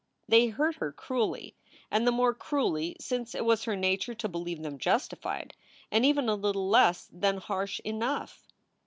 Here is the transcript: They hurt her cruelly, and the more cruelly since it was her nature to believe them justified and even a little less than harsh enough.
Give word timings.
They 0.27 0.47
hurt 0.47 0.77
her 0.77 0.91
cruelly, 0.91 1.55
and 1.91 2.07
the 2.07 2.11
more 2.11 2.33
cruelly 2.33 2.95
since 2.99 3.35
it 3.35 3.45
was 3.45 3.65
her 3.65 3.75
nature 3.75 4.15
to 4.15 4.27
believe 4.27 4.63
them 4.63 4.79
justified 4.79 5.53
and 5.91 6.03
even 6.03 6.27
a 6.27 6.33
little 6.33 6.67
less 6.67 7.07
than 7.13 7.37
harsh 7.37 7.79
enough. 7.81 8.47